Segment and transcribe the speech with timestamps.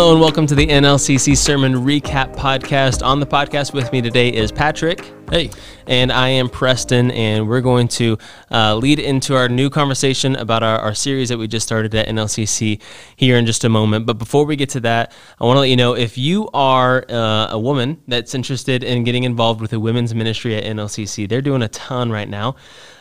[0.00, 3.04] Hello and welcome to the NLCC Sermon Recap Podcast.
[3.04, 5.12] On the podcast with me today is Patrick.
[5.30, 5.50] Hey.
[5.86, 8.16] And I am Preston, and we're going to
[8.50, 12.08] uh, lead into our new conversation about our, our series that we just started at
[12.08, 12.80] NLCC
[13.16, 14.06] here in just a moment.
[14.06, 17.04] But before we get to that, I want to let you know if you are
[17.10, 21.42] uh, a woman that's interested in getting involved with a women's ministry at NLCC, they're
[21.42, 22.56] doing a ton right now.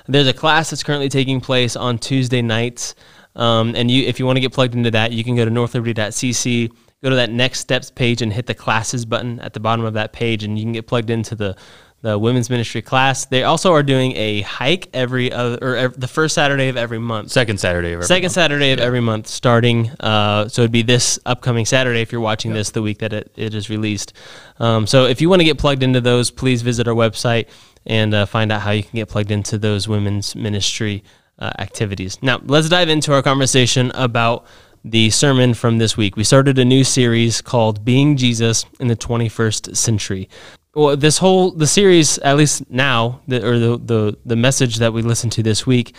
[0.09, 2.93] There's a class that's currently taking place on Tuesday nights.
[3.37, 5.51] Um, and you, if you want to get plugged into that, you can go to
[5.51, 6.71] northliberty.cc,
[7.01, 9.93] go to that next steps page, and hit the classes button at the bottom of
[9.93, 11.55] that page, and you can get plugged into the
[12.01, 13.25] the women's ministry class.
[13.25, 16.97] They also are doing a hike every other, or every, the first Saturday of every
[16.97, 17.29] month.
[17.29, 18.33] Second Saturday of every Second month.
[18.33, 18.85] Saturday of Yeah.
[18.85, 19.89] every month, starting.
[19.99, 23.33] Uh, so it'd be this upcoming Saturday if you're watching this the week that it,
[23.35, 24.13] it is released.
[24.59, 27.47] Um, so if you want to get plugged into those, please visit our website
[27.85, 31.03] and uh, find out how you can get plugged into those women's ministry
[31.37, 32.17] uh, activities.
[32.21, 34.45] Now, let's dive into our conversation about
[34.83, 36.15] the sermon from this week.
[36.15, 40.29] We started a new series called Being Jesus in the 21st Century.
[40.75, 44.93] Well, this whole the series, at least now, the, or the, the the message that
[44.93, 45.95] we listened to this week,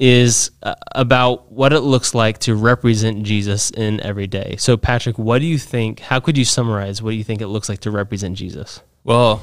[0.00, 4.56] is uh, about what it looks like to represent Jesus in every day.
[4.58, 6.00] So, Patrick, what do you think?
[6.00, 8.80] How could you summarize what do you think it looks like to represent Jesus?
[9.04, 9.42] Well,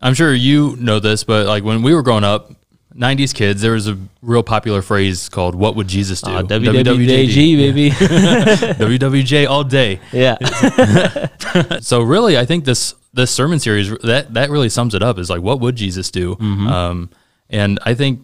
[0.00, 2.52] I'm sure you know this, but like when we were growing up,
[2.94, 7.56] 90s kids, there was a real popular phrase called "What would Jesus do?" Uh, WWJD,
[7.56, 7.90] baby.
[7.90, 10.00] WWJ all day.
[10.12, 10.36] yeah.
[11.80, 15.18] So really, I think this this sermon series that that really sums it up.
[15.18, 16.36] Is like, what would Jesus do?
[16.40, 17.10] Um,
[17.50, 18.20] and I think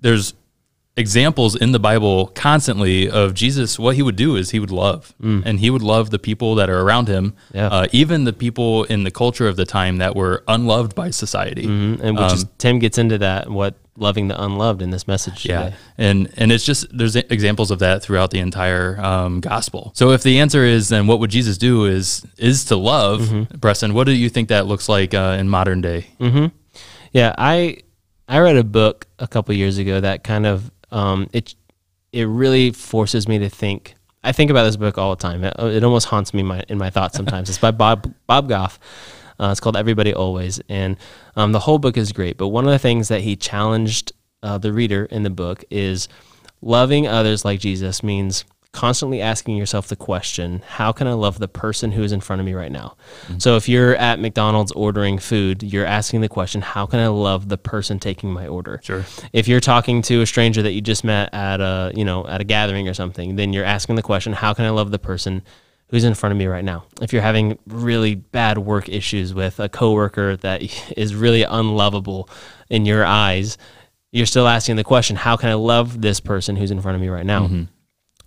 [0.00, 0.34] there's
[0.96, 3.78] examples in the Bible constantly of Jesus.
[3.78, 6.68] What he would do is he would love, and he would love the people that
[6.68, 7.68] are around him, Yeah.
[7.68, 11.64] uh, even the people in the culture of the time that were unloved by society.
[11.66, 15.44] and which is Tim gets into that what loving the unloved in this message.
[15.44, 15.76] Yeah, today.
[15.98, 19.92] and and it's just there's examples of that throughout the entire um, gospel.
[19.94, 23.58] So if the answer is then what would Jesus do is is to love, Mm-hmm.
[23.58, 23.92] Preston.
[23.94, 26.06] What do you think that looks like uh, in modern day?
[27.12, 27.78] Yeah, I
[28.28, 31.54] I read a book a couple years ago that kind of um, it
[32.12, 33.94] it really forces me to think.
[34.22, 35.44] I think about this book all the time.
[35.44, 37.48] It, it almost haunts me my, in my thoughts sometimes.
[37.48, 38.78] it's by Bob Bob Goff.
[39.38, 40.96] Uh, it's called Everybody Always, and
[41.34, 42.36] um, the whole book is great.
[42.36, 44.12] But one of the things that he challenged
[44.42, 46.08] uh, the reader in the book is
[46.60, 51.48] loving others like Jesus means constantly asking yourself the question, how can I love the
[51.48, 52.96] person who is in front of me right now?
[53.24, 53.38] Mm-hmm.
[53.38, 57.48] So if you're at McDonald's ordering food, you're asking the question, how can I love
[57.48, 58.80] the person taking my order?
[58.82, 59.04] Sure.
[59.32, 62.40] If you're talking to a stranger that you just met at a, you know, at
[62.40, 65.42] a gathering or something, then you're asking the question, how can I love the person
[65.88, 66.84] who's in front of me right now?
[67.02, 70.62] If you're having really bad work issues with a coworker that
[70.96, 72.28] is really unlovable
[72.68, 73.58] in your eyes,
[74.12, 77.00] you're still asking the question, how can I love this person who's in front of
[77.00, 77.46] me right now?
[77.46, 77.64] Mm-hmm.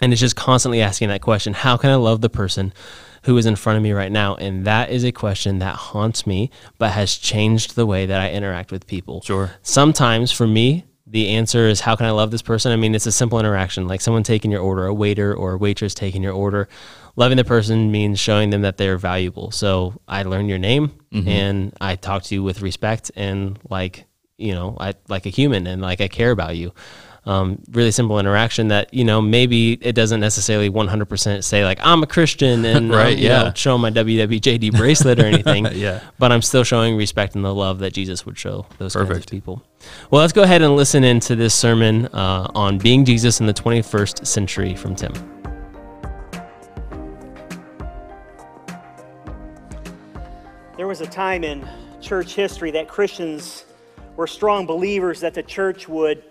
[0.03, 2.73] And it's just constantly asking that question How can I love the person
[3.23, 4.35] who is in front of me right now?
[4.35, 8.31] And that is a question that haunts me, but has changed the way that I
[8.31, 9.21] interact with people.
[9.21, 9.51] Sure.
[9.61, 12.73] Sometimes for me, the answer is how can I love this person?
[12.73, 15.57] I mean, it's a simple interaction, like someone taking your order, a waiter or a
[15.57, 16.67] waitress taking your order.
[17.15, 19.51] Loving the person means showing them that they're valuable.
[19.51, 21.29] So I learn your name mm-hmm.
[21.29, 24.03] and I talk to you with respect and like,
[24.37, 26.73] you know, I like a human and like I care about you.
[27.25, 32.03] Um, really simple interaction that, you know, maybe it doesn't necessarily 100% say like, I'm
[32.03, 33.53] a Christian and Right, um, you know, yeah.
[33.53, 36.01] show my WWJD bracelet or anything Yeah.
[36.19, 39.28] but I'm still showing respect and the love that Jesus would show those kinds Perfect.
[39.28, 39.63] of people.
[40.12, 43.53] Well, let's go ahead and listen into this sermon uh, on being Jesus in the
[43.53, 45.13] 21st century from Tim.
[50.75, 51.67] There was a time in
[52.01, 53.66] church history that Christians
[54.16, 56.23] were strong believers that the church would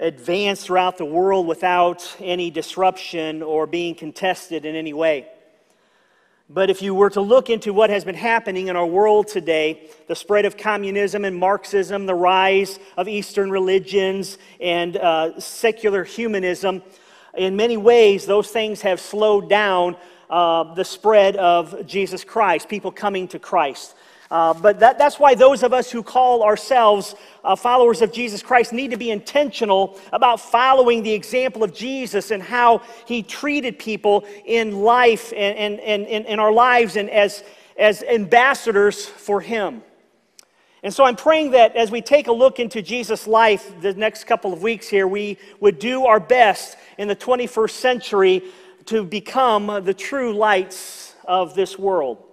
[0.00, 5.28] advance throughout the world without any disruption or being contested in any way.
[6.48, 9.88] But if you were to look into what has been happening in our world today,
[10.08, 16.82] the spread of communism and Marxism, the rise of Eastern religions, and uh, secular humanism,
[17.36, 19.96] in many ways, those things have slowed down
[20.28, 23.94] uh, the spread of Jesus Christ, people coming to Christ.
[24.30, 28.42] Uh, but that, that's why those of us who call ourselves uh, followers of Jesus
[28.42, 33.78] Christ need to be intentional about following the example of Jesus and how he treated
[33.78, 37.42] people in life and, in our lives and as,
[37.76, 39.82] as ambassadors for him.
[40.82, 44.24] And so I'm praying that as we take a look into Jesus' life the next
[44.24, 48.42] couple of weeks here, we would do our best in the 21st century
[48.86, 52.29] to become the true lights of this world.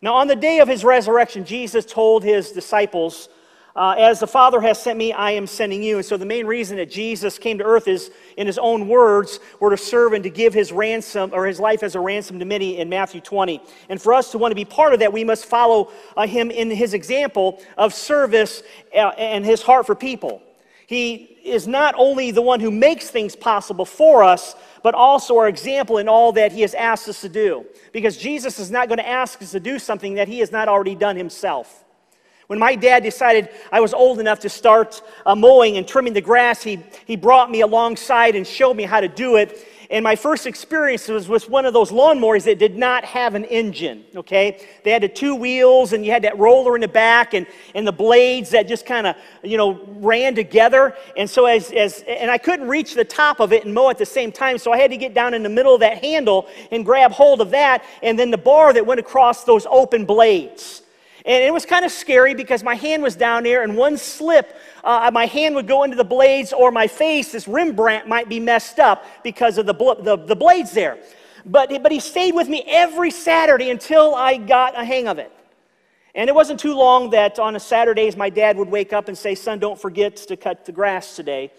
[0.00, 3.28] Now, on the day of his resurrection, Jesus told his disciples
[3.78, 5.98] uh, as the Father has sent me, I am sending you.
[5.98, 9.38] And so the main reason that Jesus came to earth is, in his own words,
[9.60, 12.44] were to serve and to give his ransom or his life as a ransom to
[12.44, 13.62] many in Matthew 20.
[13.88, 16.50] And for us to want to be part of that, we must follow uh, him
[16.50, 18.64] in his example of service
[18.96, 20.42] uh, and his heart for people.
[20.88, 25.48] He is not only the one who makes things possible for us, but also our
[25.48, 27.66] example in all that he has asked us to do.
[27.92, 30.68] Because Jesus is not going to ask us to do something that he has not
[30.68, 31.84] already done himself.
[32.48, 36.22] When my dad decided I was old enough to start uh, mowing and trimming the
[36.22, 39.66] grass, he, he brought me alongside and showed me how to do it.
[39.90, 43.46] And my first experience was with one of those lawnmowers that did not have an
[43.46, 44.62] engine, okay?
[44.84, 47.86] They had the two wheels and you had that roller in the back and, and
[47.86, 50.94] the blades that just kind of, you know, ran together.
[51.16, 53.96] And so as, as, and I couldn't reach the top of it and mow at
[53.96, 54.58] the same time.
[54.58, 57.40] So I had to get down in the middle of that handle and grab hold
[57.40, 60.82] of that and then the bar that went across those open blades.
[61.28, 64.56] And it was kind of scary because my hand was down there, and one slip,
[64.82, 68.40] uh, my hand would go into the blades, or my face, this Rembrandt, might be
[68.40, 70.96] messed up because of the, bl- the, the blades there.
[71.44, 75.30] But, but he stayed with me every Saturday until I got a hang of it.
[76.14, 79.16] And it wasn't too long that on a Saturdays my dad would wake up and
[79.16, 81.52] say, Son, don't forget to cut the grass today.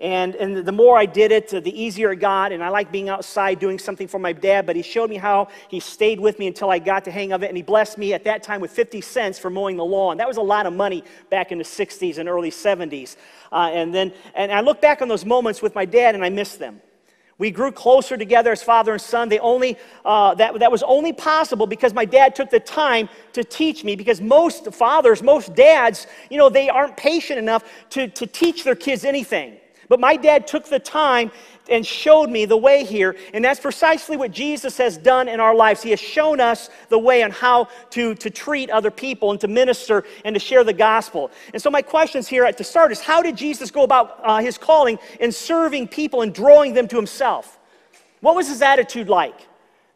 [0.00, 2.50] And, and the more I did it, the easier it got.
[2.52, 5.48] And I like being outside doing something for my dad, but he showed me how
[5.68, 7.48] he stayed with me until I got the hang of it.
[7.48, 10.16] And he blessed me at that time with 50 cents for mowing the lawn.
[10.16, 13.16] That was a lot of money back in the 60s and early 70s.
[13.52, 16.30] Uh, and then, and I look back on those moments with my dad and I
[16.30, 16.80] miss them.
[17.36, 19.28] We grew closer together as father and son.
[19.28, 23.42] They only, uh, that, that was only possible because my dad took the time to
[23.42, 23.96] teach me.
[23.96, 28.76] Because most fathers, most dads, you know, they aren't patient enough to, to teach their
[28.76, 29.56] kids anything.
[29.88, 31.30] But my dad took the time
[31.68, 33.16] and showed me the way here.
[33.32, 35.82] And that's precisely what Jesus has done in our lives.
[35.82, 39.48] He has shown us the way on how to, to treat other people and to
[39.48, 41.30] minister and to share the gospel.
[41.52, 44.38] And so, my questions here at the start is how did Jesus go about uh,
[44.38, 47.58] his calling in serving people and drawing them to himself?
[48.20, 49.46] What was his attitude like?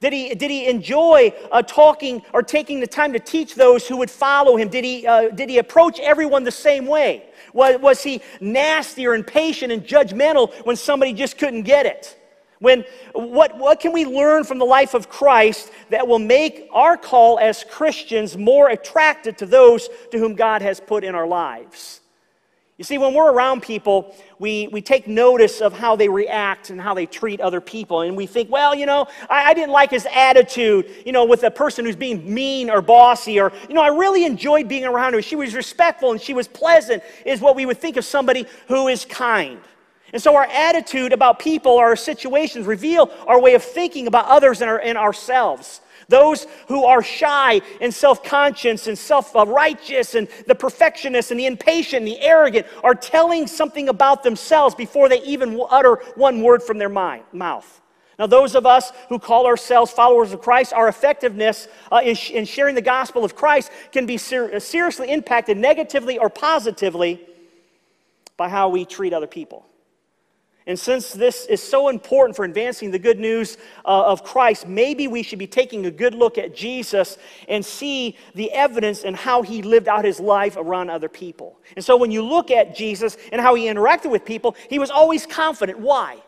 [0.00, 3.96] Did he, did he enjoy uh, talking or taking the time to teach those who
[3.96, 4.68] would follow him?
[4.68, 7.24] Did he, uh, did he approach everyone the same way?
[7.52, 12.16] Was, was he nasty or impatient and judgmental when somebody just couldn't get it?
[12.60, 16.96] When, what, what can we learn from the life of Christ that will make our
[16.96, 22.00] call as Christians more attractive to those to whom God has put in our lives?
[22.78, 26.80] You see, when we're around people, we, we take notice of how they react and
[26.80, 28.02] how they treat other people.
[28.02, 31.42] And we think, well, you know, I, I, didn't like his attitude, you know, with
[31.42, 33.40] a person who's being mean or bossy.
[33.40, 35.22] Or, you know, I really enjoyed being around her.
[35.22, 38.86] She was respectful and she was pleasant, is what we would think of somebody who
[38.86, 39.58] is kind.
[40.12, 44.60] And so our attitude about people, our situations, reveal our way of thinking about others
[44.60, 45.80] and, our, and ourselves.
[46.08, 51.46] Those who are shy and self conscious and self righteous and the perfectionist and the
[51.46, 56.62] impatient and the arrogant are telling something about themselves before they even utter one word
[56.62, 57.80] from their mind, mouth.
[58.18, 62.30] Now, those of us who call ourselves followers of Christ, our effectiveness uh, in, sh-
[62.30, 67.24] in, sharing the gospel of Christ can be ser- seriously impacted negatively or positively
[68.36, 69.66] by how we treat other people.
[70.68, 73.56] And since this is so important for advancing the good news
[73.86, 77.16] uh, of Christ, maybe we should be taking a good look at Jesus
[77.48, 81.58] and see the evidence and how he lived out his life around other people.
[81.74, 84.90] And so when you look at Jesus and how he interacted with people, he was
[84.90, 85.78] always confident.
[85.78, 86.18] Why?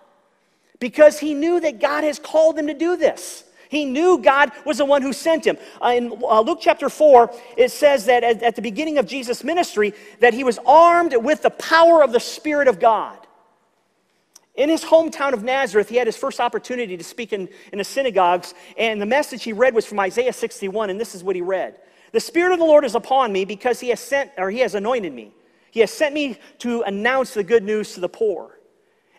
[0.79, 3.45] Because he knew that God has called him to do this.
[3.69, 5.59] He knew God was the one who sent him.
[5.85, 9.45] Uh, in uh, Luke chapter 4, it says that at, at the beginning of Jesus'
[9.45, 13.19] ministry, that he was armed with the power of the Spirit of God.
[14.57, 17.85] In his hometown of Nazareth, he had his first opportunity to speak in, in the
[17.85, 21.42] synagogues, and the message he read was from Isaiah 61, and this is what he
[21.42, 21.76] read.
[22.12, 24.75] The Spirit of the Lord is upon me because he has sent, or he has
[24.75, 25.33] anointed me.
[25.71, 28.59] He has sent me to announce the good news to the poor.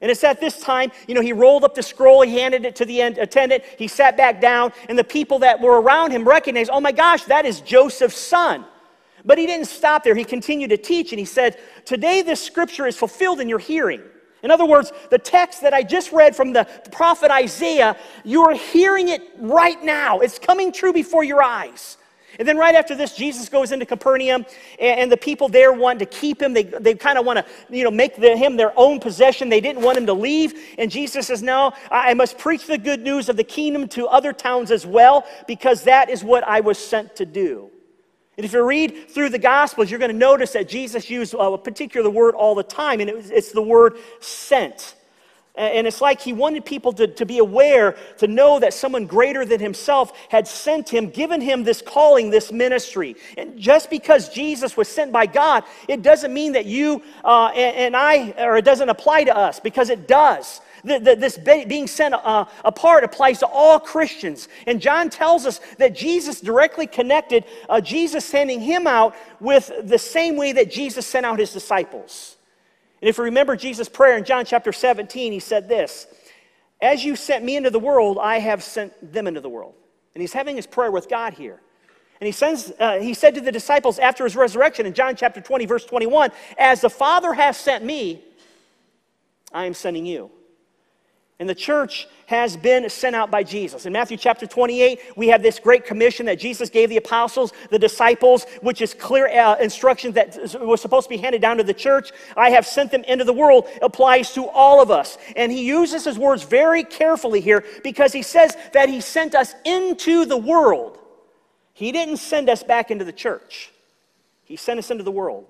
[0.02, 2.76] And it's at this time, you know, he rolled up the scroll, he handed it
[2.78, 6.72] to the attendant, he sat back down, and the people that were around him recognized,
[6.74, 8.66] oh my gosh, that is Joseph's son.
[9.24, 10.16] But he didn't stop there.
[10.16, 14.02] He continued to teach, and he said, Today this scripture is fulfilled in your hearing.
[14.44, 18.56] In other words, the text that I just read from the prophet Isaiah, you are
[18.56, 20.20] hearing it right now.
[20.20, 21.98] It's coming true before your eyes.
[22.40, 24.46] And then right after this, Jesus goes into Capernaum,
[24.80, 26.54] and, the people there want to keep him.
[26.54, 29.50] They, they kind of want to, you know, make the, him their own possession.
[29.50, 30.54] They didn't want him to leave.
[30.78, 34.32] And Jesus says, No, I must preach the good news of the kingdom to other
[34.32, 37.70] towns as well, because that is what I was sent to do.
[38.42, 41.60] And if you read through the Gospels, you're going to notice that Jesus used a
[41.60, 44.96] particular word all the time, and it's the word sent.
[45.54, 49.46] And it's like he wanted people to, to be aware, to know that someone greater
[49.46, 53.16] than himself had sent him, given him this calling, this ministry.
[53.38, 57.76] And just because Jesus was sent by God, it doesn't mean that you uh, and,
[57.76, 60.62] and, I, or it doesn't apply to us, because it does.
[60.84, 64.48] This being sent uh, apart applies to all Christians.
[64.66, 70.00] And John tells us that Jesus directly connected uh, Jesus sending him out with the
[70.00, 72.38] same way that Jesus sent out his disciples.
[73.02, 76.08] And if you remember Jesus' prayer in John chapter 17, he said this
[76.82, 79.74] As you sent me into the world, I have sent them into the world.
[80.14, 81.60] And he's having his prayer with God here.
[82.20, 85.42] And he, sends, uh, he said to the disciples after his resurrection in John chapter
[85.42, 88.24] 20, verse 21, As the Father has sent me,
[89.52, 90.30] I am sending you.
[91.42, 93.88] And the church has been sent out by Jesus.
[93.88, 97.80] In Matthew chapter 28, we have this great commission that Jesus gave the apostles, the
[97.80, 101.74] disciples, which is clear uh, instruction that was supposed to be handed down to the
[101.74, 102.12] church.
[102.38, 105.18] I have sent them into the world applies to all of us.
[105.36, 109.56] And he uses his words very carefully here because he says that he sent us
[109.66, 111.00] into the world.
[111.74, 113.72] He didn't send us back into the church,
[114.44, 115.48] he sent us into the world.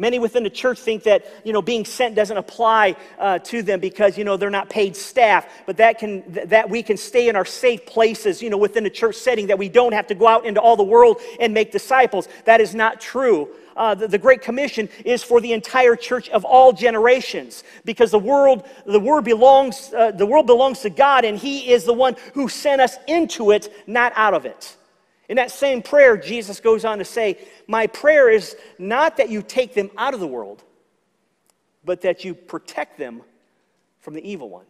[0.00, 3.80] Many within the church think that, you know, being sent doesn't apply uh, to them
[3.80, 7.36] because, you know, they're not paid staff, but that, can, that we can stay in
[7.36, 10.26] our safe places, you know, within the church setting, that we don't have to go
[10.26, 12.28] out into all the world and make disciples.
[12.46, 13.50] That is not true.
[13.76, 18.18] Uh, the, the, Great Commission is for the entire church of all generations because the
[18.18, 22.16] world, the word belongs, uh, the world belongs to God and He is the one
[22.32, 24.78] who sent us into it, not out of it.
[25.30, 29.42] In that same prayer, Jesus goes on to say, My prayer is not that you
[29.42, 30.64] take them out of the world,
[31.84, 33.22] but that you protect them
[34.00, 34.64] from the evil one.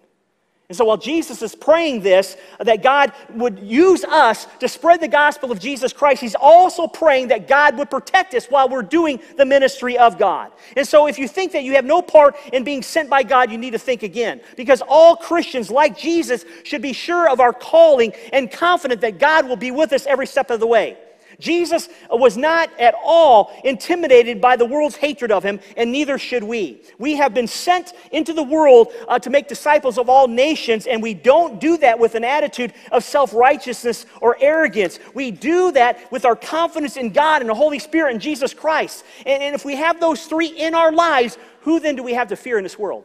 [0.70, 5.00] And so while Jesus is praying this, uh, that God would use us to spread
[5.00, 8.82] the gospel of Jesus Christ, he's also praying that God would protect us while we're
[8.82, 10.52] doing the ministry of God.
[10.76, 13.50] And so if you think that you have no part in being sent by God,
[13.50, 14.40] you need to think again.
[14.56, 19.48] Because all Christians, like Jesus, should be sure of our calling and confident that God
[19.48, 20.96] will be with us every step of the way.
[21.40, 26.44] Jesus was not at all intimidated by the world's hatred of him, and neither should
[26.44, 26.82] we.
[26.98, 31.02] We have been sent into the world uh, to make disciples of all nations, and
[31.02, 34.98] we don't do that with an attitude of self righteousness or arrogance.
[35.14, 39.04] We do that with our confidence in God and the Holy Spirit and Jesus Christ.
[39.26, 42.28] And, and if we have those three in our lives, who then do we have
[42.28, 43.04] to fear in this world?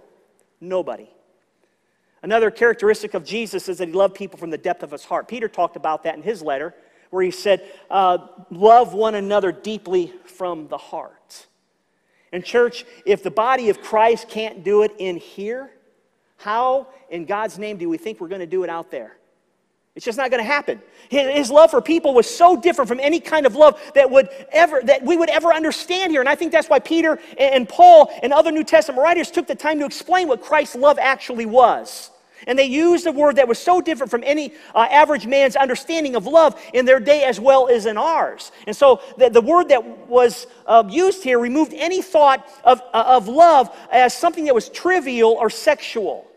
[0.60, 1.10] Nobody.
[2.24, 5.28] Another characteristic of Jesus is that he loved people from the depth of his heart.
[5.28, 6.74] Peter talked about that in his letter
[7.10, 8.18] where he said, uh,
[8.50, 11.48] Love one another deeply from the heart.
[12.32, 15.72] And, church, if the body of Christ can't do it in here,
[16.38, 19.18] how in God's name do we think we're going to do it out there?
[19.96, 20.82] It's just not going to happen.
[21.08, 24.82] His love for people was so different from any kind of love that would ever
[24.84, 26.20] that we would ever understand here.
[26.20, 29.56] And I think that's why Peter and Paul and other New Testament writers took the
[29.56, 32.12] time to explain what Christ's love actually was.
[32.48, 36.16] And they used a word that was so different from any uh, average man's understanding
[36.16, 38.52] of love in their day as well as in ours.
[38.68, 43.04] And so the, the word that was uh, used here removed any thought of, uh,
[43.08, 46.28] of love as something that was trivial or sexual.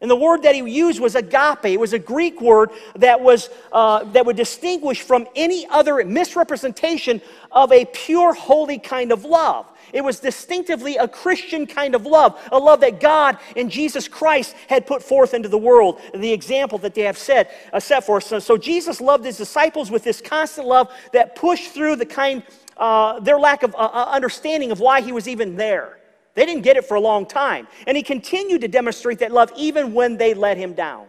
[0.00, 1.66] And the word that he used was agape.
[1.66, 7.20] It was a Greek word that, was, uh, that would distinguish from any other misrepresentation
[7.52, 9.66] of a pure, holy kind of love.
[9.92, 14.54] It was distinctively a Christian kind of love, a love that God and Jesus Christ
[14.68, 18.18] had put forth into the world, the example that they have set, uh, set for
[18.18, 18.26] us.
[18.26, 22.42] So, so, Jesus loved his disciples with this constant love that pushed through the kind,
[22.76, 25.98] uh, their lack of uh, uh, understanding of why he was even there.
[26.34, 27.66] They didn't get it for a long time.
[27.86, 31.06] And he continued to demonstrate that love even when they let him down.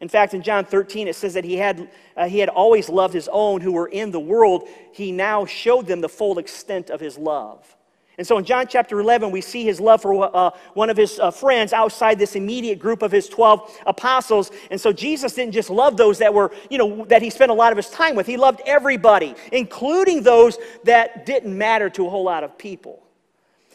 [0.00, 3.14] In fact, in John 13, it says that he had, uh, he had always loved
[3.14, 4.68] his own who were in the world.
[4.92, 7.74] He now showed them the full extent of his love.
[8.16, 11.18] And so in John chapter 11, we see his love for uh, one of his
[11.18, 14.52] uh, friends outside this immediate group of his 12 apostles.
[14.70, 17.54] And so Jesus didn't just love those that were, you know, that he spent a
[17.54, 18.26] lot of his time with.
[18.26, 23.03] He loved everybody, including those that didn't matter to a whole lot of people.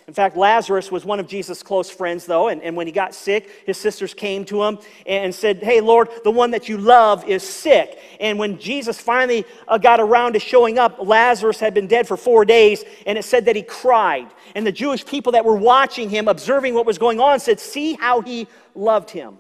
[0.10, 3.14] In fact, Lazarus was one of Jesus' close friends, though, and, and when he got
[3.14, 7.24] sick, his sisters came to him and said, Hey, Lord, the one that you love
[7.30, 8.00] is sick.
[8.20, 12.18] And when Jesus finally uh, got around to showing up, Lazarus had been dead for
[12.18, 14.26] four days, and it said that he cried.
[14.56, 17.94] And the Jewish people that were watching him, observing what was going on, said, See
[17.94, 19.38] how he loved him.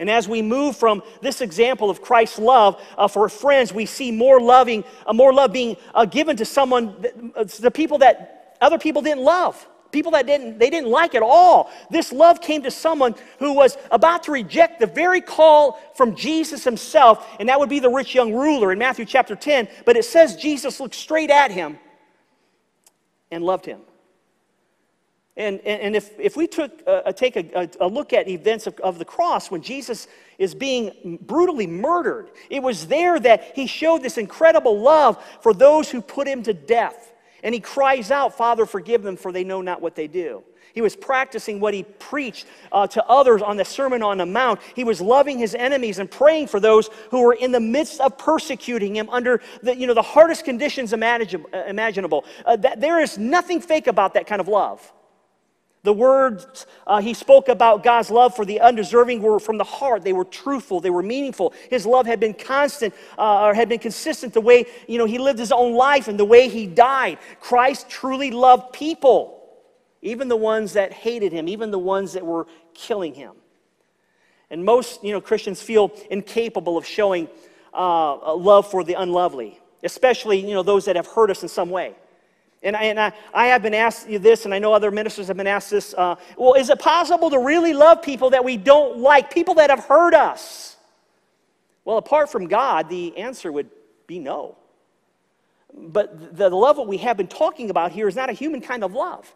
[0.00, 4.10] And as we move from this example of Christ's love uh, for friends, we see
[4.10, 8.78] more loving, uh, more love being uh, given to someone, uh, the people that other
[8.78, 9.66] people didn't love.
[9.92, 11.70] People that didn't they didn't like at all.
[11.90, 16.62] This love came to someone who was about to reject the very call from jesus
[16.62, 20.04] himself and that would be the rich young ruler in matthew chapter 10 but it
[20.04, 21.76] says jesus looked straight at him
[23.30, 23.80] and loved him.
[25.36, 26.84] And, and, if, if we took,
[27.16, 30.06] take a, a, a, look at events of, of the cross when Jesus
[30.38, 35.90] is being brutally murdered, it was there that he showed this incredible love for those
[35.90, 37.12] who put him to death.
[37.42, 40.42] And he cries out, Father, forgive them, for they know not what they do.
[40.72, 44.60] He was practicing what he preached uh, to others on the Sermon on the Mount.
[44.76, 48.16] He was loving his enemies and praying for those who were in the midst of
[48.18, 52.24] persecuting him under the, you know, the hardest conditions imaginable.
[52.44, 54.92] Uh, there is nothing fake about that kind of love.
[55.82, 60.02] The words uh, he spoke about God's love for the undeserving were from the heart.
[60.02, 60.80] They were truthful.
[60.80, 61.54] They were meaningful.
[61.70, 65.18] His love had been constant uh, or had been consistent the way you know he
[65.18, 67.18] lived his own life and the way he died.
[67.40, 69.42] Christ truly loved people,
[70.02, 73.32] even the ones that hated him, even the ones that were killing him.
[74.50, 77.26] And most you know Christians feel incapable of showing
[77.72, 81.70] uh, love for the unlovely, especially you know those that have hurt us in some
[81.70, 81.94] way.
[82.62, 85.36] And, I, and I, I have been asked this, and I know other ministers have
[85.36, 85.94] been asked this.
[85.94, 89.70] Uh, well, is it possible to really love people that we don't like, people that
[89.70, 90.76] have hurt us?
[91.84, 93.70] Well, apart from God, the answer would
[94.06, 94.56] be no.
[95.72, 98.84] But the love that we have been talking about here is not a human kind
[98.84, 99.32] of love.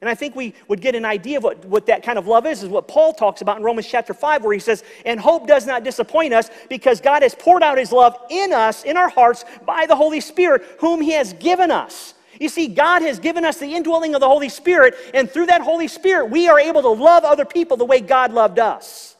[0.00, 2.44] And I think we would get an idea of what, what that kind of love
[2.44, 5.46] is, is what Paul talks about in Romans chapter 5, where he says, And hope
[5.46, 9.08] does not disappoint us because God has poured out his love in us, in our
[9.08, 12.14] hearts, by the Holy Spirit, whom he has given us.
[12.42, 15.60] You see, God has given us the indwelling of the Holy Spirit, and through that
[15.60, 19.14] Holy Spirit, we are able to love other people the way God loved us.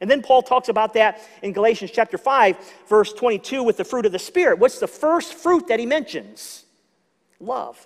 [0.00, 2.56] And then Paul talks about that in Galatians chapter 5,
[2.88, 4.60] verse 22, with the fruit of the Spirit.
[4.60, 6.66] What's the first fruit that he mentions?
[7.40, 7.84] Love.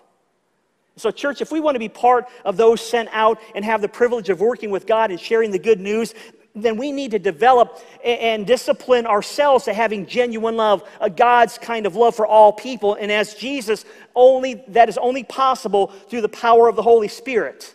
[0.97, 3.89] So, church, if we want to be part of those sent out and have the
[3.89, 6.13] privilege of working with God and sharing the good news,
[6.54, 11.87] then we need to develop and discipline ourselves to having genuine love, a God's kind
[11.87, 12.94] of love for all people.
[12.94, 17.75] And as Jesus, only that is only possible through the power of the Holy Spirit.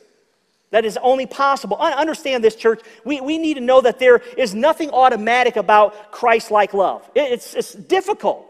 [0.72, 1.78] That is only possible.
[1.78, 2.82] Understand this, church.
[3.06, 7.10] We, we need to know that there is nothing automatic about Christ like love.
[7.16, 8.44] It's, it's difficult.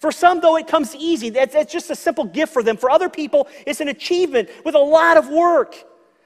[0.00, 1.30] For some, though, it comes easy.
[1.30, 2.76] That's, that's just a simple gift for them.
[2.76, 5.76] For other people, it's an achievement with a lot of work.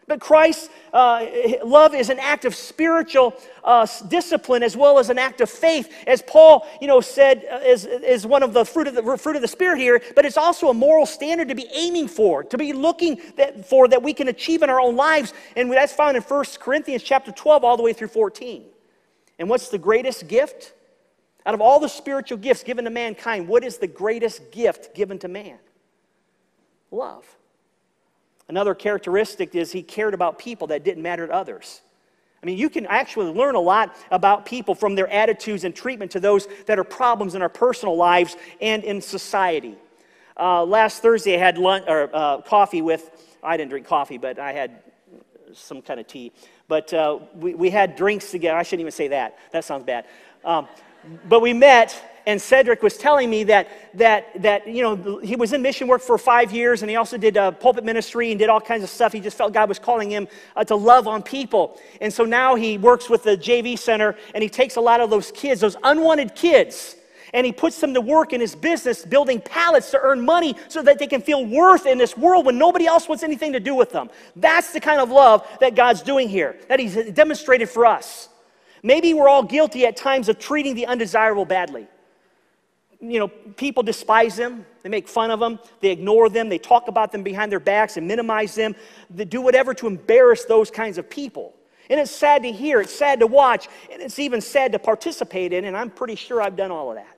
[0.07, 1.27] But Christ's uh,
[1.65, 5.91] love is an act of spiritual uh, discipline as well as an act of faith,
[6.07, 9.37] as Paul, you know, said uh, is, is one of the fruit of the fruit
[9.37, 10.03] of the spirit here.
[10.15, 13.89] But it's also a moral standard to be aiming for, to be looking that, for
[13.89, 17.33] that we can achieve in our own lives, and that's found in 1 Corinthians chapter
[17.33, 18.65] 12 all the way through 14.
[19.39, 20.75] And what's the greatest gift?
[21.47, 25.19] Out of all the spiritual gifts given to mankind, what is the greatest gift given
[25.21, 25.59] to man?
[26.91, 27.25] Love.
[28.49, 31.81] Another characteristic is he cared about people that didn't matter to others.
[32.43, 36.11] I mean, you can actually learn a lot about people from their attitudes and treatment
[36.11, 39.77] to those that are problems in our personal lives and in society.
[40.39, 43.11] Uh, last Thursday, I had lunch, or, uh, coffee with,
[43.43, 44.83] I didn't drink coffee, but I had
[45.55, 46.33] some kind of tea.
[46.69, 48.59] But uh, we, we had drinks together.
[48.59, 49.39] I shouldn't even say that.
[49.53, 50.05] That sounds bad.
[50.45, 50.69] Um,
[51.29, 55.53] but we met and Cedric was telling me that, that, that you know, he was
[55.53, 58.49] in mission work for five years and he also did uh, pulpit ministry and did
[58.49, 59.13] all kinds of stuff.
[59.13, 61.79] He just felt God was calling him uh, to love on people.
[62.01, 65.11] And so now he works with the JV Center and he takes a lot of
[65.11, 66.97] those kids, those unwanted kids,
[67.35, 70.81] and he puts them to work in his business building pallets to earn money so
[70.83, 73.75] that they can feel worth in this world when nobody else wants anything to do
[73.75, 74.09] with them.
[74.37, 78.29] That's the kind of love that God's doing here, that he's demonstrated for us.
[78.83, 81.89] Maybe we're all guilty at times of treating the undesirable badly
[83.11, 84.67] you know, people despise them.
[84.83, 85.59] They make fun of them.
[85.81, 86.49] They ignore them.
[86.49, 88.75] They talk about them behind their backs and minimize them.
[89.11, 91.55] They do whatever to embarrass those kinds of people.
[91.91, 95.53] And it's sad to hear, it's sad to watch, and it's even sad to participate
[95.53, 97.17] in, and I'm pretty sure I've done all of that.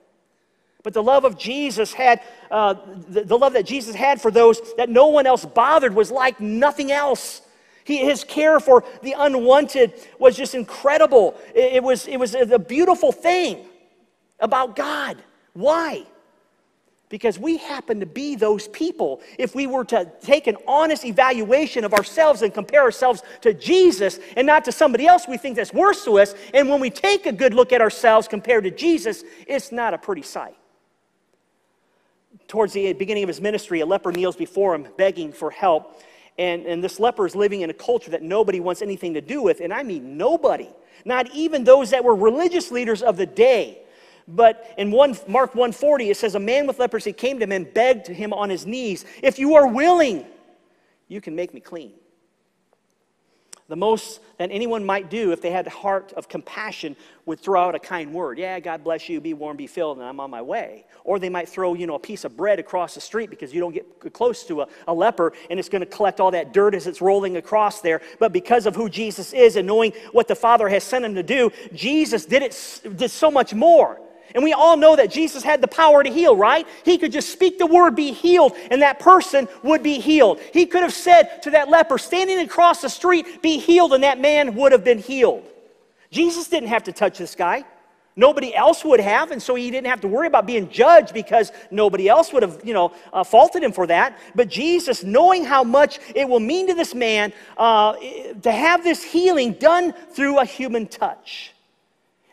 [0.83, 2.20] But the love of Jesus had,
[2.51, 2.75] uh,
[3.09, 6.40] the, the, love that Jesus had for those that no one else bothered was like
[6.40, 7.42] nothing else.
[7.85, 11.37] He, his care for the unwanted was just incredible.
[11.55, 13.66] It, it was, it was a beautiful thing
[14.38, 15.22] about God.
[15.57, 16.05] Why?
[17.09, 19.23] Because we happen to be those people.
[19.38, 24.21] If we were to take an honest evaluation of ourselves and compare ourselves to Jesus
[24.37, 27.25] and not to somebody else we think that's worse to us, and when we take
[27.25, 30.57] a good look at ourselves compared to Jesus, it's not a pretty sight.
[32.49, 36.03] Towards the beginning of his ministry, a leper kneels before him, begging for help.
[36.37, 39.42] And, and this leper is living in a culture that nobody wants anything to do
[39.42, 39.61] with.
[39.61, 40.69] And I mean nobody,
[41.07, 43.79] not even those that were religious leaders of the day
[44.29, 47.73] but in one, Mark 140, it says, A man with leprosy came to him and
[47.73, 50.27] begged him on his knees, If you are willing,
[51.09, 51.93] you can make me clean.
[53.69, 57.65] The most that anyone might do if they had a heart of compassion would throw
[57.65, 58.39] out a kind word.
[58.39, 60.85] Yeah, God bless you, be warm, be filled, and I'm on my way.
[61.03, 63.59] Or they might throw, you know, a piece of bread across the street because you
[63.59, 66.77] don't get close to a, a leper and it's going to collect all that dirt
[66.77, 68.03] as it's rolling across there.
[68.21, 71.25] But because of who Jesus is and knowing what the Father has sent him to
[71.25, 74.01] do, Jesus did it did so much more.
[74.35, 76.67] And we all know that Jesus had the power to heal, right?
[76.85, 80.41] He could just speak the word, be healed, and that person would be healed.
[80.53, 84.21] He could have said to that leper standing across the street, be healed, and that
[84.21, 85.45] man would have been healed.
[86.11, 87.65] Jesus didn't have to touch this guy.
[88.19, 91.53] Nobody else would have, and so he didn't have to worry about being judged because
[91.71, 94.19] nobody else would have, you know, uh, faulted him for that.
[94.35, 97.95] But Jesus, knowing how much it will mean to this man uh,
[98.41, 101.53] to have this healing done through a human touch,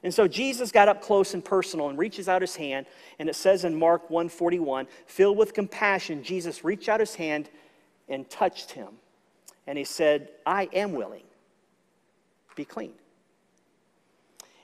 [0.03, 2.85] and so Jesus got up close and personal and reaches out his hand,
[3.19, 7.49] and it says in Mark 141, filled with compassion, Jesus reached out his hand
[8.09, 8.89] and touched him.
[9.65, 11.23] And he said, I am willing.
[12.55, 12.93] Be clean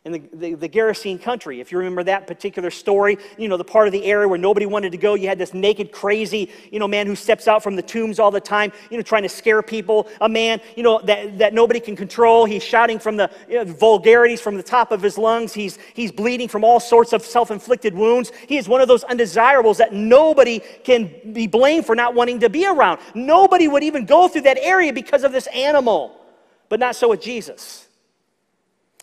[0.05, 1.59] in the, the, the, Gerasene country.
[1.59, 4.65] If you remember that particular story, you know, the part of the area where nobody
[4.65, 7.75] wanted to go, you had this naked, crazy, you know, man who steps out from
[7.75, 10.07] the tombs all the time, you know, trying to scare people.
[10.21, 12.45] A man, you know, that, that nobody can control.
[12.45, 15.53] He's shouting from the you know, vulgarities from the top of his lungs.
[15.53, 18.31] He's, he's bleeding from all sorts of self inflicted wounds.
[18.47, 22.49] He is one of those undesirables that nobody can be blamed for not wanting to
[22.49, 23.01] be around.
[23.15, 26.15] Nobody would even go through that area because of this animal.
[26.69, 27.88] But not so with Jesus.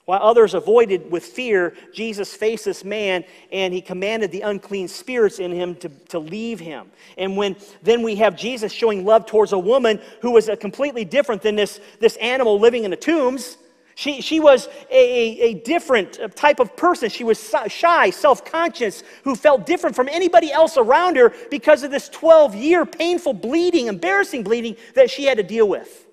[0.07, 5.41] While others avoided with fear, Jesus faced this man and he commanded the unclean spirits
[5.41, 6.93] in him to, to leave him.
[7.19, 11.05] And when then we have Jesus showing love towards a woman who was a completely
[11.05, 13.59] different than this, this animal living in the tombs.
[13.97, 17.11] She, she was a, a different type of person.
[17.11, 21.91] She was shy, self conscious, who felt different from anybody else around her because of
[21.91, 26.06] this 12 year painful bleeding, embarrassing bleeding that she had to deal with.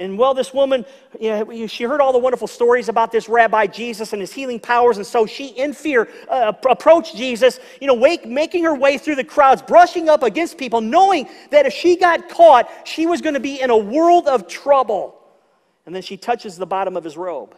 [0.00, 0.86] And well, this woman,
[1.20, 4.58] you know, she heard all the wonderful stories about this rabbi Jesus and his healing
[4.58, 4.96] powers.
[4.96, 9.16] And so she, in fear, uh, approached Jesus, you know, wake, making her way through
[9.16, 13.34] the crowds, brushing up against people, knowing that if she got caught, she was going
[13.34, 15.20] to be in a world of trouble.
[15.84, 17.54] And then she touches the bottom of his robe.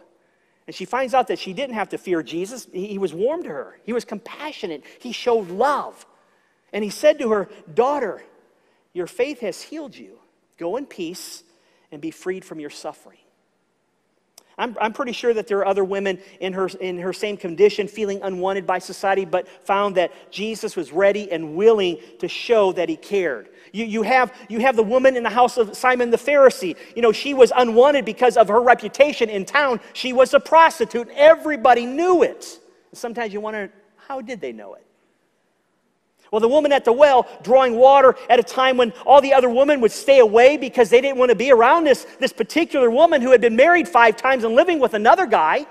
[0.67, 2.67] And she finds out that she didn't have to fear Jesus.
[2.73, 6.05] He was warm to her, he was compassionate, he showed love.
[6.73, 8.21] And he said to her, Daughter,
[8.91, 10.19] your faith has healed you.
[10.57, 11.43] Go in peace
[11.93, 13.19] and be freed from your suffering.
[14.57, 17.87] I'm, I'm pretty sure that there are other women in her, in her same condition,
[17.87, 22.87] feeling unwanted by society, but found that Jesus was ready and willing to show that
[22.89, 23.49] he cared.
[23.71, 26.75] You, you, have, you have the woman in the house of Simon the Pharisee.
[26.95, 29.79] You know, she was unwanted because of her reputation in town.
[29.93, 31.09] She was a prostitute.
[31.15, 32.59] Everybody knew it.
[32.93, 33.71] sometimes you wonder,
[34.07, 34.85] how did they know it?
[36.31, 39.49] Well, the woman at the well drawing water at a time when all the other
[39.49, 43.21] women would stay away because they didn't want to be around this, this particular woman
[43.21, 45.67] who had been married five times and living with another guy.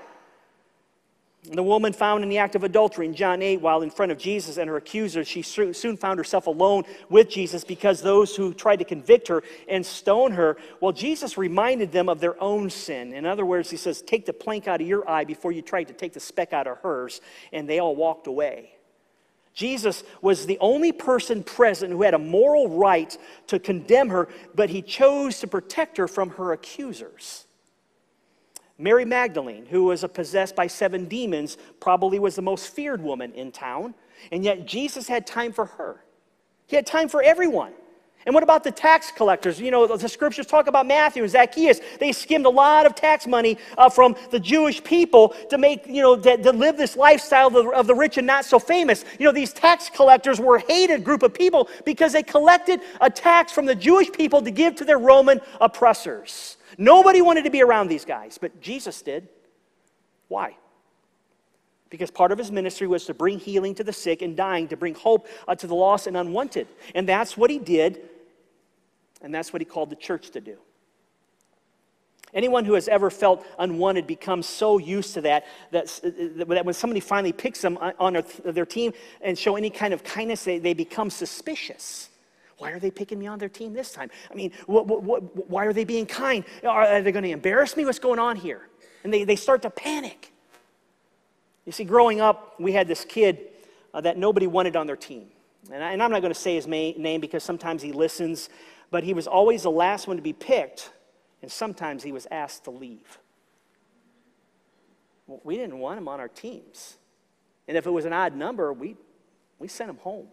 [1.49, 4.13] And the woman found in the act of adultery in John 8 while in front
[4.13, 8.53] of Jesus and her accusers, she soon found herself alone with Jesus because those who
[8.53, 13.13] tried to convict her and stone her, well, Jesus reminded them of their own sin.
[13.13, 15.83] In other words, he says, Take the plank out of your eye before you try
[15.83, 17.19] to take the speck out of hers.
[17.51, 18.71] And they all walked away.
[19.53, 23.15] Jesus was the only person present who had a moral right
[23.47, 27.45] to condemn her, but he chose to protect her from her accusers.
[28.79, 33.51] Mary Magdalene, who was possessed by seven demons, probably was the most feared woman in
[33.51, 33.93] town,
[34.31, 36.03] and yet Jesus had time for her.
[36.65, 37.73] He had time for everyone.
[38.25, 39.59] And what about the tax collectors?
[39.59, 41.81] You know, the scriptures talk about Matthew and Zacchaeus.
[41.99, 46.01] They skimmed a lot of tax money uh, from the Jewish people to make, you
[46.01, 49.03] know, to, to live this lifestyle of the, of the, rich and not so famous.
[49.19, 53.09] You know, these tax collectors were a hated group of people because they collected a
[53.09, 56.57] tax from the Jewish people to give to their Roman oppressors.
[56.77, 59.27] Nobody wanted to be around these guys, but Jesus did.
[60.29, 60.55] Why?
[61.93, 64.75] because part of his ministry was to bring healing to the sick and dying, to
[64.75, 66.67] bring hope uh, to the lost and unwanted.
[66.95, 68.09] And that's what he did
[69.23, 70.57] and that's what he called the church to do.
[72.33, 76.99] Anyone who has ever felt unwanted becomes so used to that that, that when somebody
[76.99, 81.09] finally picks them on their team and show any kind of kindness, they, they become
[81.09, 82.09] suspicious.
[82.57, 84.09] Why are they picking me on their team this time?
[84.31, 86.43] I mean, what, what, what, why are they being kind?
[86.63, 87.85] Are, are they going to embarrass me?
[87.85, 88.67] What's going on here?
[89.03, 90.31] And they, they start to panic.
[91.65, 93.39] You see, growing up, we had this kid
[93.93, 95.27] uh, that nobody wanted on their team.
[95.71, 98.49] And, I, am not going to say his name because sometimes he listens
[98.93, 100.91] but he was always the last one to be picked,
[101.41, 103.17] and sometimes he was asked to leave.
[105.25, 106.97] Well, we didn't want him on our teams.
[107.67, 108.95] And if it was an odd number, we,
[109.57, 110.27] we sent him home.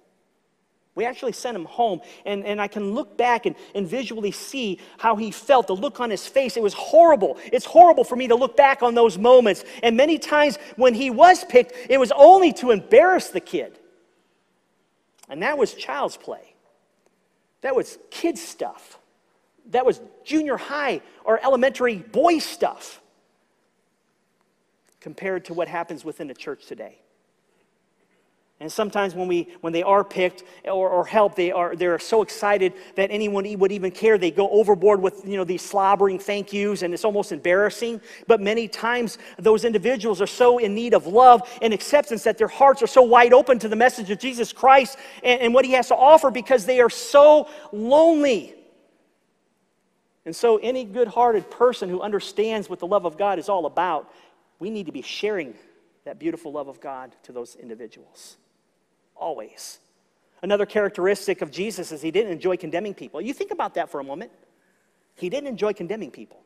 [0.94, 4.79] We actually sent him home, and, and I can look back and, and visually see
[4.99, 6.59] how he felt, the look on his face.
[6.59, 7.38] It was horrible.
[7.51, 9.64] It's horrible for me to look back on those moments.
[9.83, 13.79] And many times when he was picked, it was only to embarrass the kid.
[15.31, 16.49] And that was child's play,
[17.62, 18.99] that was kid stuff,
[19.70, 23.01] that was junior high or elementary boy stuff
[25.01, 26.99] compared to what happens within the church today.
[28.61, 32.20] And sometimes when, we, when they are picked or, or helped, they are, they're so
[32.20, 34.18] excited that anyone would even care.
[34.18, 38.03] They go overboard with you know, these slobbering thank yous, and it's almost embarrassing.
[38.27, 42.49] But many times, those individuals are so in need of love and acceptance that their
[42.49, 45.73] hearts are so wide open to the message of Jesus Christ and, and what he
[45.73, 48.55] has to offer because they are so lonely.
[50.27, 53.64] And so, any good hearted person who understands what the love of God is all
[53.64, 54.12] about,
[54.59, 55.55] we need to be sharing
[56.05, 58.37] that beautiful love of God to those individuals
[59.20, 59.78] always.
[60.42, 63.20] Another characteristic of Jesus is he didn't enjoy condemning people.
[63.20, 64.33] You think about that for a moment.
[65.16, 66.40] He didn't enjoy condemning people.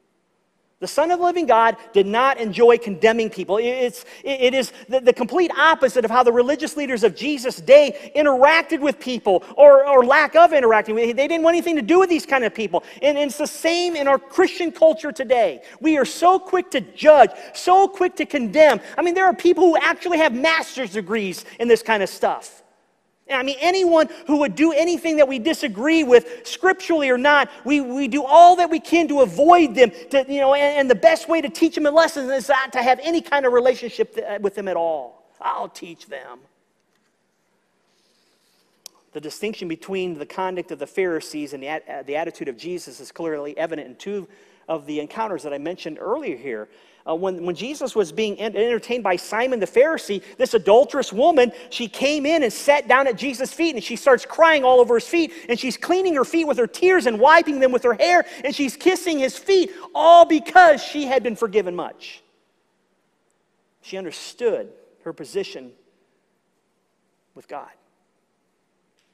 [0.81, 3.59] The Son of the living God did not enjoy condemning people.
[3.59, 8.13] It's, it is the, the, complete opposite of how the religious leaders of Jesus' day
[8.17, 10.97] interacted with people or, or lack of interacting.
[10.97, 12.83] With they didn't want anything to do with these kind of people.
[13.01, 15.63] And, and it's the same in our Christian culture today.
[15.81, 18.81] We are so quick to judge, so quick to condemn.
[18.99, 22.64] I mean, there are people who actually have master's degrees in this kind of stuff.
[23.31, 27.81] I mean, anyone who would do anything that we disagree with, scripturally or not, we,
[27.81, 29.93] we do all that we can to avoid them.
[30.11, 32.73] To, you know, and, and the best way to teach them a lesson is not
[32.75, 35.25] to have any kind of relationship with them at all.
[35.41, 36.41] I'll teach them.
[39.13, 43.01] The distinction between the conduct of the Pharisees and the, uh, the attitude of Jesus
[43.01, 44.29] is clearly evident in two
[44.69, 46.69] of the encounters that I mentioned earlier here
[47.07, 51.87] uh, when, when Jesus was being entertained by Simon the Pharisee, this adulterous woman, she
[51.87, 55.07] came in and sat down at Jesus' feet and she starts crying all over his
[55.07, 58.25] feet and she's cleaning her feet with her tears and wiping them with her hair
[58.43, 62.23] and she's kissing his feet, all because she had been forgiven much.
[63.83, 64.71] She understood
[65.05, 65.73] her position
[67.35, 67.69] with God,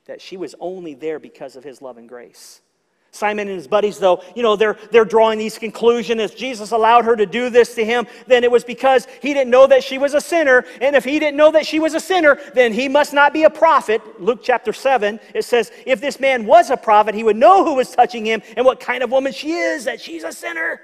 [0.05, 2.61] that she was only there because of his love and grace.
[3.12, 6.20] Simon and his buddies, though, you know, they're, they're drawing these conclusions.
[6.20, 9.51] If Jesus allowed her to do this to him, then it was because he didn't
[9.51, 10.64] know that she was a sinner.
[10.81, 13.42] And if he didn't know that she was a sinner, then he must not be
[13.42, 14.01] a prophet.
[14.20, 17.75] Luke chapter 7, it says, if this man was a prophet, he would know who
[17.75, 20.81] was touching him and what kind of woman she is, that she's a sinner.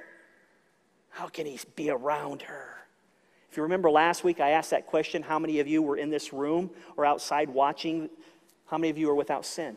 [1.10, 2.76] How can he be around her?
[3.50, 6.10] If you remember last week, I asked that question how many of you were in
[6.10, 8.10] this room or outside watching?
[8.66, 9.76] How many of you are without sin?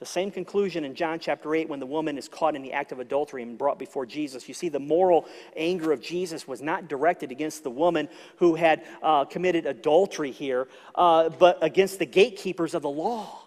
[0.00, 2.90] The same conclusion in John chapter 8 when the woman is caught in the act
[2.90, 4.48] of adultery and brought before Jesus.
[4.48, 8.08] You see, the moral anger of Jesus was not directed against the woman
[8.38, 13.42] who had uh, committed adultery here, uh, but against the gatekeepers of the law.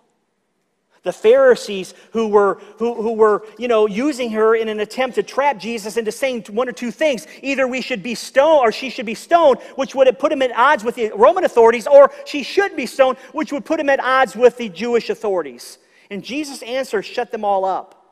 [1.02, 5.24] The Pharisees who were, who, who were, you know, using her in an attempt to
[5.24, 7.26] trap Jesus into saying one or two things.
[7.42, 10.44] Either we should be stoned or she should be stoned, which would have put him
[10.44, 13.90] at odds with the Roman authorities, or she should be stoned, which would put him
[13.90, 15.80] at odds with the Jewish authorities.
[16.10, 18.04] And Jesus' answer shut them all up.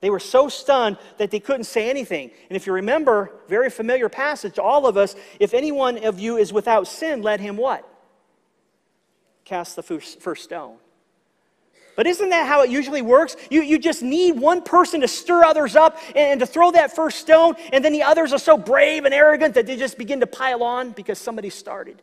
[0.00, 2.30] They were so stunned that they couldn't say anything.
[2.48, 6.36] And if you remember, very familiar passage all of us, if any one of you
[6.36, 7.88] is without sin, let him what?
[9.44, 10.76] Cast the first stone.
[11.96, 13.36] But isn't that how it usually works?
[13.50, 16.94] You, you just need one person to stir others up and, and, to throw that
[16.94, 20.20] first stone, and then the others are so brave and arrogant that they just begin
[20.20, 22.02] to pile on because somebody started.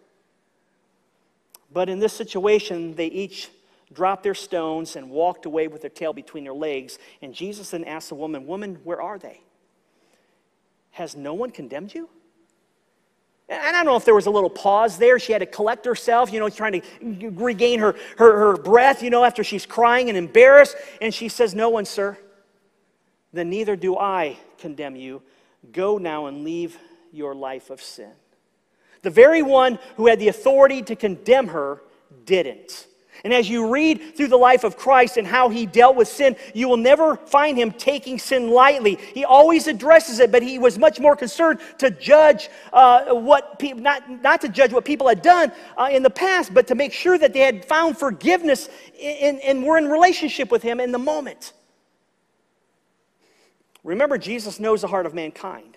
[1.72, 3.50] But in this situation, they each
[3.94, 6.98] dropped their stones, and walked away with their tail between their legs.
[7.22, 9.42] And Jesus then asked the woman, Woman, where are they?
[10.92, 12.10] Has no one condemned you?
[13.50, 15.20] And I don't know if there was a little pause there.
[15.20, 19.10] She had to collect herself, you know, trying to regain her, her, her breath, you
[19.10, 20.76] know, after she's crying and embarrassed.
[21.02, 22.18] And she says, No one, sir.
[23.34, 25.22] Then neither do I condemn you.
[25.72, 26.78] Go now and leave
[27.12, 28.12] your life of sin.
[29.02, 31.82] The very one who had the authority to condemn her
[32.26, 32.88] didn't.
[33.24, 36.36] And as you read through the life of Christ and how he dealt with sin,
[36.54, 39.00] you will never find him taking sin lightly.
[39.14, 43.82] He always addresses it, but he was much more concerned to judge uh, what people,
[43.82, 46.92] not, not to judge what people had done uh, in the past, but to make
[46.92, 48.68] sure that they had found forgiveness
[49.00, 51.54] in, and were in relationship with him in the moment.
[53.86, 55.73] Remember, Jesus knows the heart of mankind.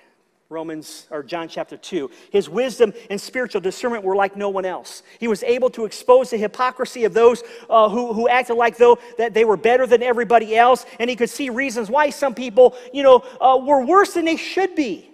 [0.48, 2.11] Romans or John chapter 2.
[2.30, 5.02] His wisdom and spiritual discernment were like no one else.
[5.18, 8.98] He was able to expose the hypocrisy of those uh, who, who acted like though
[9.18, 12.76] that they were better than everybody else, and he could see reasons why some people,
[12.92, 15.11] you know, uh, were worse than they should be.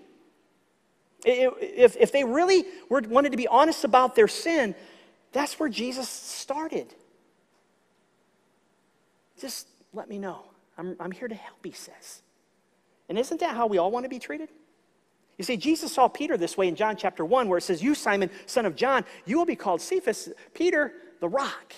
[1.25, 4.75] If, if they really were, wanted to be honest about their sin,
[5.33, 6.93] that's where Jesus started.
[9.41, 10.45] Just let me know.
[10.77, 12.23] I'm, I'm here to help, he says.
[13.09, 14.49] And isn't that how we all want to be treated?
[15.39, 17.95] You see, Jesus saw Peter this way in John chapter 1, where it says, You,
[17.95, 21.75] Simon, son of John, you will be called Cephas, Peter, the rock.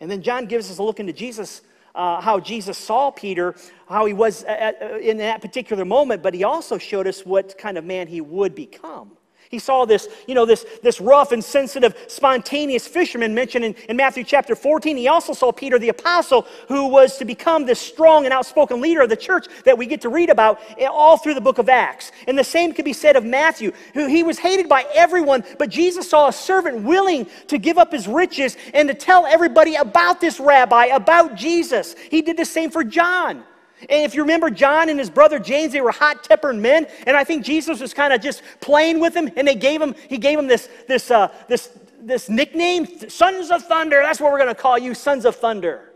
[0.00, 1.60] And then John gives us a look into Jesus,
[1.94, 3.54] uh, how Jesus saw Peter,
[3.88, 7.58] how he was at, uh, in that particular moment, but he also showed us what
[7.58, 9.12] kind of man he would become.
[9.50, 13.96] He saw this, you know, this, this rough and sensitive, spontaneous fisherman mentioned in, in
[13.96, 14.96] Matthew chapter 14.
[14.96, 19.02] He also saw Peter the apostle, who was to become this strong and outspoken leader
[19.02, 22.12] of the church that we get to read about all through the book of Acts.
[22.28, 25.68] And the same could be said of Matthew, who he was hated by everyone, but
[25.68, 30.20] Jesus saw a servant willing to give up his riches and to tell everybody about
[30.20, 31.96] this rabbi, about Jesus.
[32.08, 33.42] He did the same for John.
[33.88, 36.86] And if you remember, John and his brother James, they were hot tempered men.
[37.06, 39.30] And I think Jesus was kind of just playing with them.
[39.36, 43.64] And they gave him, he gave him this, this, uh, this, this nickname, Sons of
[43.64, 44.00] Thunder.
[44.02, 45.90] That's what we're going to call you, Sons of Thunder.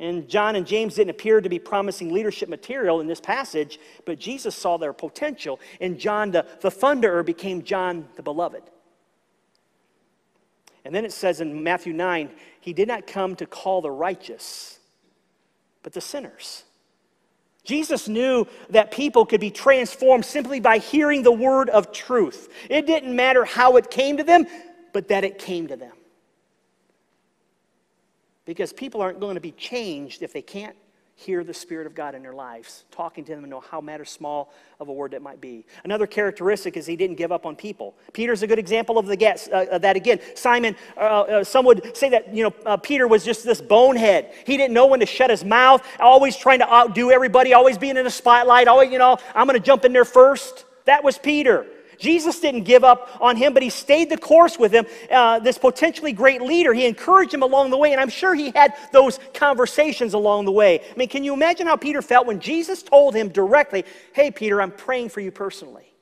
[0.00, 4.18] And John and James didn't appear to be promising leadership material in this passage, but
[4.18, 5.60] Jesus saw their potential.
[5.80, 8.62] And John, the, the Thunderer, became John the Beloved.
[10.84, 14.78] And then it says in Matthew 9, he did not come to call the righteous,
[15.82, 16.64] but the sinners.
[17.64, 22.50] Jesus knew that people could be transformed simply by hearing the word of truth.
[22.68, 24.46] It didn't matter how it came to them,
[24.92, 25.92] but that it came to them.
[28.44, 30.76] Because people aren't going to be changed if they can't
[31.16, 34.04] hear the Spirit of God in their lives, talking to them and know how matter
[34.04, 35.64] small of a word that might be.
[35.84, 37.94] Another characteristic is he didn't give up on people.
[38.12, 39.16] Peter's a good example of, the
[39.52, 40.18] uh, of that again.
[40.34, 44.32] Simon, uh, uh, some would say that, you know, uh, Peter was just this bonehead.
[44.44, 47.96] He didn't know when to shut his mouth, always trying to outdo everybody, always being
[47.96, 50.64] in the spotlight, always, you know, I'm going to jump in there first.
[50.84, 51.66] That was Peter.
[51.98, 55.58] Jesus didn't give up on him, but he stayed the course with him, uh, this
[55.58, 56.72] potentially great leader.
[56.74, 60.52] He encouraged him along the way, and I'm sure he had those conversations along the
[60.52, 60.80] way.
[60.80, 64.60] I mean, can you imagine how Peter felt when Jesus told him directly, Hey, Peter,
[64.60, 65.94] I'm praying for you personally?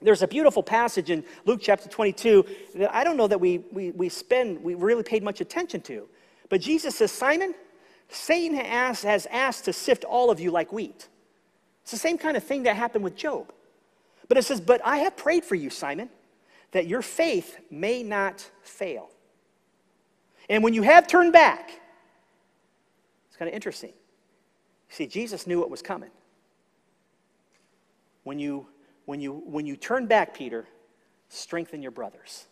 [0.00, 3.90] There's a beautiful passage in Luke chapter 22 that I don't know that we, we,
[3.92, 6.06] we spend, we really paid much attention to.
[6.50, 7.54] But Jesus says, Simon,
[8.10, 11.08] Satan has, has asked to sift all of you like wheat.
[11.82, 13.52] It's the same kind of thing that happened with Job.
[14.28, 16.08] But it says, But I have prayed for you, Simon,
[16.72, 19.10] that your faith may not fail.
[20.48, 21.80] And when you have turned back,
[23.28, 23.92] it's kind of interesting.
[24.88, 26.10] See, Jesus knew what was coming.
[28.22, 28.66] When you,
[29.06, 30.66] when you, when you turn back, Peter,
[31.28, 32.46] strengthen your brothers.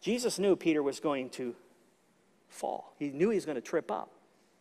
[0.00, 1.54] Jesus knew Peter was going to
[2.48, 2.94] fall.
[2.98, 4.10] He knew he was going to trip up.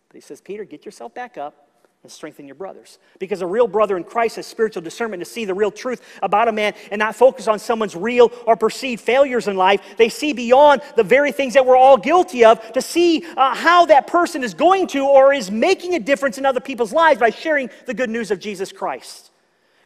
[0.09, 1.66] But he says, Peter, get yourself back up
[2.03, 2.99] and strengthen your brothers.
[3.19, 6.47] Because a real brother in Christ has spiritual discernment to see the real truth about
[6.47, 9.81] a man and not focus on someone's real or perceived failures in life.
[9.97, 13.88] They see beyond the very things that we're all guilty of to see uh, how
[13.88, 17.31] that person is going to or is making a difference in other people's lives by
[17.31, 19.31] sharing the good news of Jesus Christ.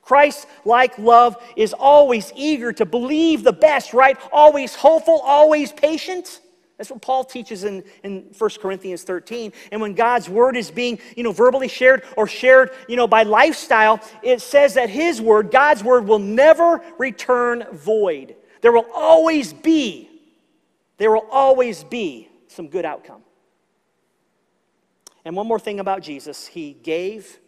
[0.02, 4.18] Christ like love is always eager to believe the best, right?
[4.32, 6.42] Always hopeful, always patient.
[6.82, 9.54] That's what Paul teaches in, in 1 Corinthians 13.
[9.72, 13.22] And when God's word is being, you know, verbally shared or shared, you know, by
[13.22, 18.36] lifestyle, it says that his word, God's word, will never return void.
[18.62, 20.10] There will always be,
[20.98, 23.22] there will always be some good outcome.
[25.24, 27.40] And one more thing about Jesus, he gave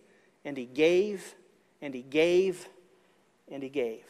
[0.45, 1.33] and he gave
[1.81, 2.69] and he gave
[3.51, 4.05] and he gave.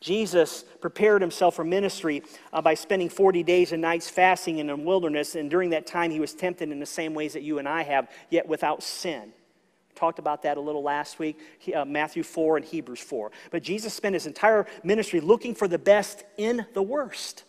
[0.00, 4.76] Jesus prepared himself for ministry uh, by spending 40 days and nights fasting in the
[4.76, 7.68] wilderness, and during that time he was tempted in the same ways that you and
[7.68, 9.22] I have, yet without sin.
[9.22, 11.40] We talked about that a little last week,
[11.74, 13.32] uh, Matthew 4 and Hebrews 4.
[13.50, 17.42] But Jesus spent his entire ministry looking for the best in the worst.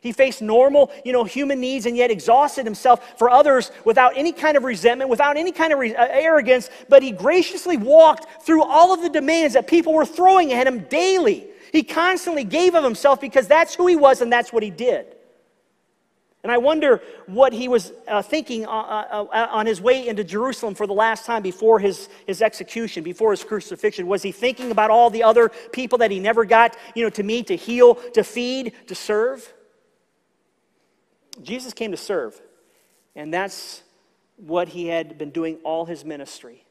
[0.00, 4.32] He faced normal, you know, human needs and yet exhausted himself for others without any
[4.32, 8.62] kind of resentment, without any kind of re- uh, arrogance, but he graciously walked through
[8.62, 11.48] all of the demands that people were throwing at him daily.
[11.72, 15.14] He constantly gave of himself because that's who he was and that's what he did.
[16.42, 20.22] And I wonder what he was uh, thinking uh, uh, uh, on his way into
[20.22, 24.06] Jerusalem for the last time before his, his execution, before his crucifixion.
[24.06, 27.22] Was he thinking about all the other people that he never got you know, to
[27.24, 29.52] meet, to heal, to feed, to serve?
[31.42, 32.40] Jesus came to serve,
[33.14, 33.82] and that's
[34.36, 36.64] what he had been doing all his ministry.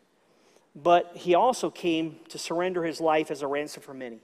[0.76, 4.20] But he also came to surrender his life as a ransom for many.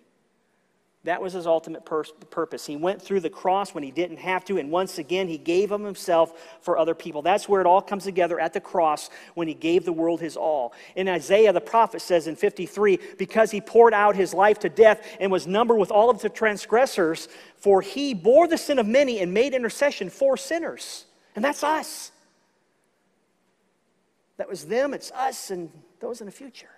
[1.06, 2.66] That was his ultimate pur- purpose.
[2.66, 5.72] He went through the cross when he didn't have to, and once again, he gave
[5.72, 7.22] of himself for other people.
[7.22, 10.38] That's where it all comes together at the cross when he gave the world his
[10.38, 10.74] all.
[10.96, 15.06] In Isaiah, the prophet says in 53, because he poured out his life to death
[15.20, 17.28] and was numbered with all of the transgressors,
[17.58, 21.06] for he bore the sin of many and made intercession for sinners.
[21.36, 22.12] And that's us.
[24.38, 26.70] That was them, it's us, and those in the future.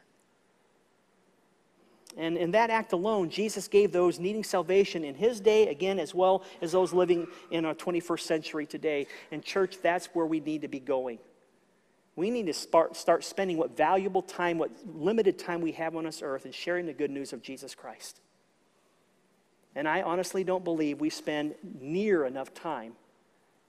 [2.17, 6.15] And in that act alone, Jesus gave those needing salvation in his day, again, as
[6.15, 9.07] well as those living in our 21st century today.
[9.31, 11.19] And, church, that's where we need to be going.
[12.15, 16.05] We need to start, start spending what valuable time, what limited time we have on
[16.05, 18.21] this earth, and sharing the good news of Jesus Christ.
[19.75, 22.93] And I honestly don't believe we spend near enough time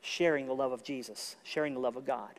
[0.00, 2.38] sharing the love of Jesus, sharing the love of God.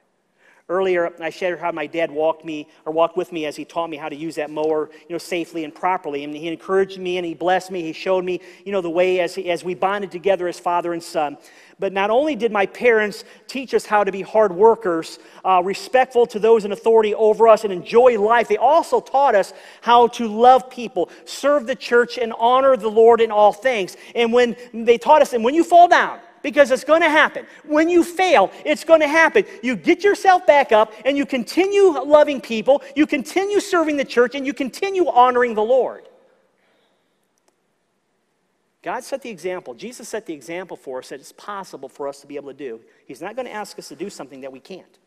[0.69, 3.89] Earlier, I shared how my dad walked me or walked with me as he taught
[3.89, 6.25] me how to use that mower, you know, safely and properly.
[6.25, 7.83] And he encouraged me and he blessed me.
[7.83, 11.01] He showed me, you know, the way as, as we bonded together as father and
[11.01, 11.37] son.
[11.79, 16.25] But not only did my parents teach us how to be hard workers, uh, respectful
[16.27, 20.27] to those in authority over us, and enjoy life, they also taught us how to
[20.27, 23.95] love people, serve the church, and honor the Lord in all things.
[24.15, 27.45] And when they taught us, and when you fall down, because it's going to happen.
[27.65, 29.43] When you fail, it's going to happen.
[29.61, 34.33] You get yourself back up and you continue loving people, you continue serving the church,
[34.33, 36.07] and you continue honoring the Lord.
[38.81, 39.73] God set the example.
[39.73, 42.57] Jesus set the example for us that it's possible for us to be able to
[42.57, 42.79] do.
[43.05, 44.99] He's not going to ask us to do something that we can't.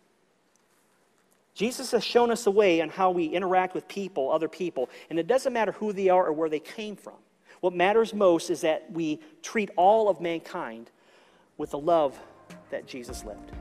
[1.54, 5.18] Jesus has shown us the way on how we interact with people, other people, and
[5.18, 7.16] it doesn't matter who they are or where they came from.
[7.60, 10.90] What matters most is that we treat all of mankind
[11.60, 12.18] with the love
[12.70, 13.52] that Jesus lived.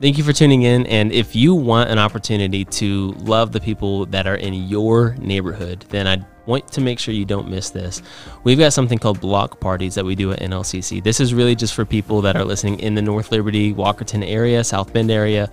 [0.00, 0.86] Thank you for tuning in.
[0.86, 5.84] And if you want an opportunity to love the people that are in your neighborhood,
[5.90, 8.00] then I want to make sure you don't miss this.
[8.44, 11.02] We've got something called block parties that we do at NLCC.
[11.02, 14.64] This is really just for people that are listening in the North Liberty, Walkerton area,
[14.64, 15.50] South Bend area.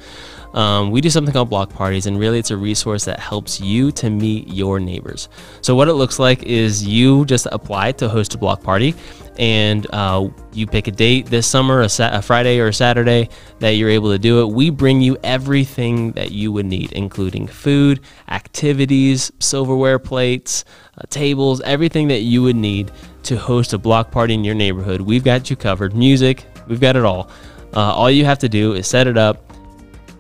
[0.54, 3.92] Um, we do something called block parties, and really it's a resource that helps you
[3.94, 5.28] to meet your neighbors.
[5.60, 8.96] So, what it looks like is you just apply to host a block party,
[9.38, 13.30] and uh, you pick a date this summer, a, sa- a, Friday or a Saturday
[13.60, 14.54] that you're able to do it.
[14.54, 20.64] We bring you everything that you would need, including food, activities, silverware plates,
[20.98, 22.92] uh, tables, everything that you would need
[23.24, 25.02] to host a block party in your neighborhood.
[25.02, 25.96] We've got you covered.
[25.96, 27.30] Music, we've got it all.
[27.74, 29.52] Uh, all you have to do is set it up,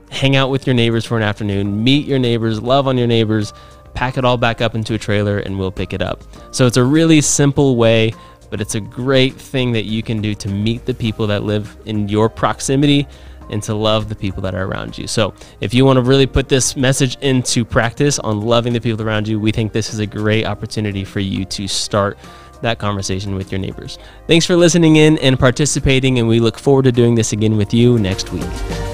[0.10, 3.54] hang out with your neighbors for an afternoon, meet your neighbors, love on your neighbors,
[3.94, 6.24] pack it all back up into a trailer, and we'll pick it up.
[6.52, 8.14] So it's a really simple way
[8.56, 11.76] but it's a great thing that you can do to meet the people that live
[11.84, 13.06] in your proximity
[13.50, 15.08] and to love the people that are around you.
[15.08, 19.06] So, if you want to really put this message into practice on loving the people
[19.06, 22.18] around you, we think this is a great opportunity for you to start
[22.62, 24.00] that conversation with your neighbors.
[24.26, 27.74] Thanks for listening in and participating, and we look forward to doing this again with
[27.74, 28.85] you next week.